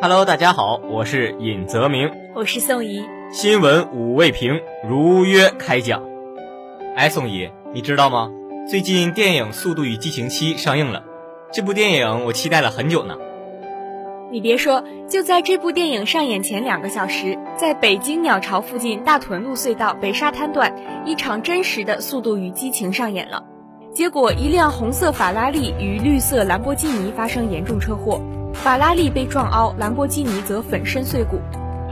[0.00, 3.04] Hello，大家好，我是尹泽明，我是宋怡。
[3.32, 6.04] 新闻五味评如约开讲。
[6.94, 8.30] 哎，宋怡，你知道吗？
[8.70, 11.02] 最近电影《速度与激情七》上映了，
[11.52, 13.16] 这部电影我期待了很久呢。
[14.30, 20.72] 你别说，就在这部电影上演前两个小时，在北京鸟巢附近大屯路隧道北沙滩段，
[21.04, 23.42] 一场真实的《速度与激情》上演了。
[23.92, 28.20] 结果，一辆红色法拉利与绿色兰博基尼发生严重车祸。
[28.62, 31.40] 法拉利被撞凹，兰博基尼则粉身碎骨，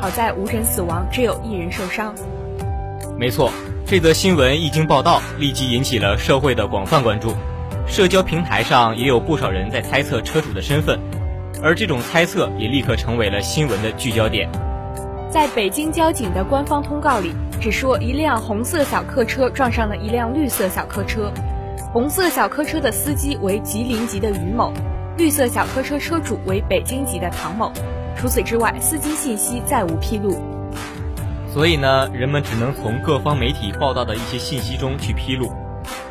[0.00, 2.12] 好在无人死亡，只有一人受伤。
[3.16, 3.50] 没错，
[3.86, 7.32] 这则新闻一经报道，立即引起了社会的广泛关注。
[7.86, 10.98] 社交平台上也有不少人在猜测车主的身份，
[11.62, 14.50] 而这种猜测也立刻成为了新闻的聚焦点。
[15.30, 21.30] 在北京交警的官方通告里，只说一辆红色小客车撞上了一辆绿色小客车，
[21.92, 24.72] 红色小客车的司机为吉林籍的于某。
[25.16, 27.72] 绿色小客车车主为北京籍的唐某，
[28.18, 30.36] 除此之外，司机信息再无披露。
[31.54, 35.50] 所以呢，人们只能从各方媒体报道的一些信息中去披露。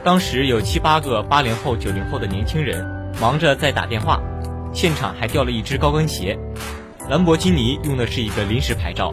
[0.03, 2.83] 当时有七八个八零后、九零后的年轻人
[3.21, 4.19] 忙着在打电话，
[4.73, 6.35] 现场还掉了一只高跟鞋。
[7.07, 9.11] 兰博基尼用的是一个临时牌照，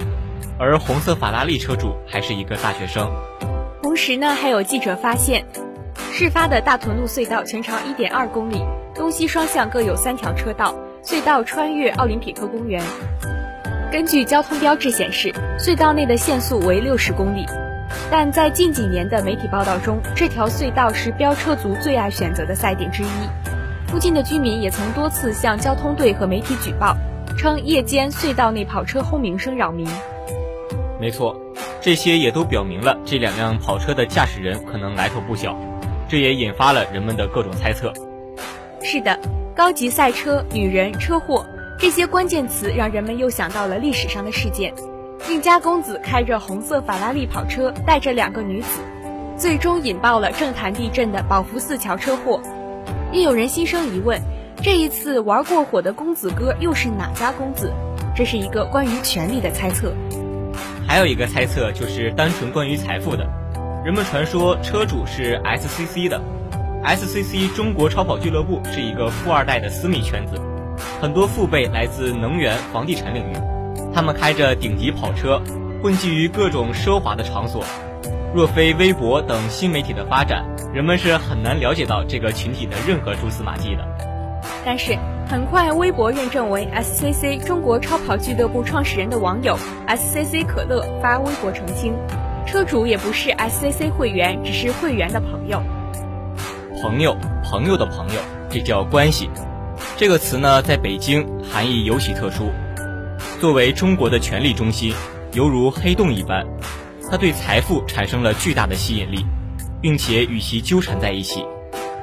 [0.59, 3.11] 而红色法拉利车主还是一个大学生。
[3.83, 5.45] 同时呢，还有记者发现，
[6.11, 8.65] 事发的大屯路隧道全长一点二公里。
[8.95, 12.83] 东西双向各有三条车道，隧道穿越奥林匹克公园。
[13.91, 17.47] 根据交通标志显示，隧道内的限速为六十公里。
[18.11, 23.07] 但在近几年的媒体报道中，这条隧道是飙车族最爱选择的赛点之一。
[23.87, 26.97] 附近的居民也曾多次向交通队和媒体举报，
[27.37, 29.87] 称夜间隧道内跑车轰鸣声扰民。
[31.01, 31.35] 没错，
[31.81, 35.59] 这些也都表明了这两辆跑车的驾驶人可能来头不小，
[36.09, 37.93] 这也引发了人们的各种猜测。
[38.85, 39.19] 是的，
[39.55, 41.47] 高级赛车、女人、车祸
[41.79, 44.75] 这些关键词，让人们又想到了历史上的事件：
[45.31, 48.81] 运家公子开着红色法拉利跑车，带着两个女子，
[49.39, 52.41] 最终引爆了政坛地震的宝福寺桥车祸。
[53.13, 54.21] 也有人心生疑问：
[54.63, 57.73] 这一次玩过火的公子哥又是哪家公子？
[58.17, 59.95] 这是一个关于权力的猜测。
[60.87, 63.25] 还有一个猜测就是单纯关于财富的，
[63.85, 66.21] 人们传说车主是 SCC 的。
[66.85, 70.35] SCC 中国超跑俱乐部是一个富二代的私密圈子，
[71.01, 73.37] 很多父辈来自能源、房地产领域，
[73.95, 75.41] 他们开着顶级跑车，
[75.81, 77.65] 混迹于各种奢华的场所。
[78.35, 80.45] 若非微博等新媒体的发展，
[80.75, 83.87] 人们是很难了解到这个群体的任何蛛丝马迹的。
[84.65, 89.57] 但是，很快微博认证为 SCC 中国超跑俱乐部创始人的网友
[89.87, 91.95] SCC 可乐发微博澄清，
[92.45, 95.63] 车主也不是 SCC 会员，只是会员的朋友。
[96.83, 98.21] 朋友，朋友的朋友，
[98.51, 99.31] 这叫关系。
[99.97, 102.51] 这个词呢，在北京含义尤其特殊。
[103.41, 104.93] 作为中国的权力中心，
[105.33, 106.45] 犹如黑洞一般，
[107.09, 109.25] 它对财富产生了巨大的吸引力，
[109.81, 111.47] 并且与其纠缠在一起。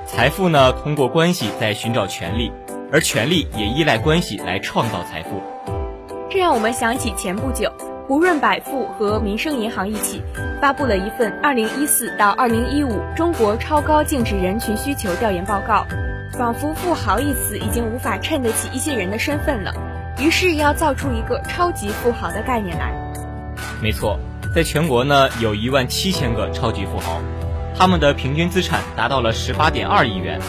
[0.07, 2.49] 财富呢，通过关系在寻找权力，
[2.89, 5.43] 而权力也依赖关系来创造财富。
[6.31, 7.69] 这让我们想起前不久。
[8.09, 10.19] 胡润百富和民生银行一起
[10.59, 15.85] 发布了一份二零一四到二零一五中国超高净值人群需求调研报告，
[16.33, 19.71] 仿佛“富豪”一词已经无法衬得起一些人的身份了，
[20.19, 22.91] 于是要造出一个超级富豪的概念来。
[23.79, 24.17] 没错，
[24.55, 27.21] 在全国呢有一万七千个超级富豪，
[27.77, 30.39] 他们的平均资产达到了十八点二亿元。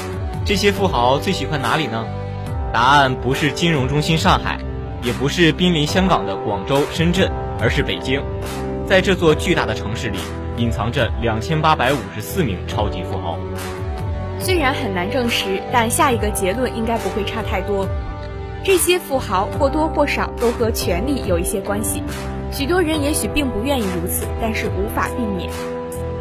[0.47, 2.06] 这些富豪最喜欢哪里呢？
[2.72, 4.59] 答案不是金融中心上海，
[5.03, 7.31] 也不是濒临香港的广州、深圳。
[7.60, 8.22] 而是北京，
[8.87, 10.19] 在这座巨大的城市里，
[10.56, 13.38] 隐藏着两千八百五十四名超级富豪。
[14.38, 17.87] 虽然很难证实，但下一个结论应该不会差太多。
[18.65, 22.03] 这些富豪或多或少都和权力有一些关系，
[22.50, 25.50] 许多人也许并不愿意如此，但是无法避免。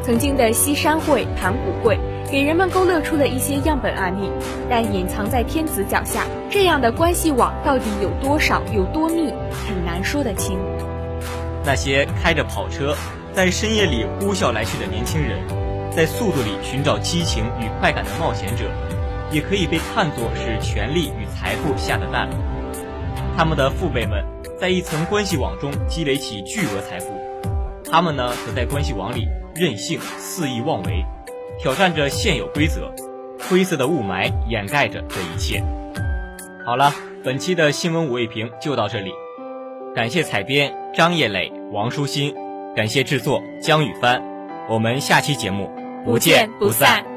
[0.04, 1.98] 曾经的西山会、盘古会，
[2.30, 4.30] 给人们勾勒出了一些样本案例，
[4.70, 9.34] 但隐藏在天子脚下，这样的关系网到底有多少、有多密，
[9.68, 10.58] 很难说得清。
[11.70, 12.96] 那些开着跑车
[13.32, 15.38] 在深夜里呼啸来去的年轻人，
[15.96, 18.64] 在速度里寻找激情与快感的冒险者，
[19.32, 22.28] 也可以被看作是权力与财富下的蛋。
[23.38, 24.26] 他们的父辈们
[24.60, 27.14] 在一层关系网中积累起巨额财富，
[27.86, 31.06] 他们呢则在关系网里任性肆意妄为，
[31.60, 32.92] 挑战着现有规则。
[33.48, 35.64] 灰色的雾霾掩盖着这一切。
[36.66, 36.92] 好了，
[37.24, 39.12] 本期的新闻五味评就到这里。
[39.96, 42.34] 感谢采编张叶磊、王舒心，
[42.76, 44.22] 感谢制作江宇帆，
[44.70, 45.70] 我们下期节目
[46.06, 47.09] 不见不散。